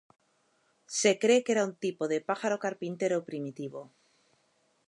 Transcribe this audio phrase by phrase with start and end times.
[0.99, 3.81] Se cree que era un tipo de pájaro carpintero primitivo.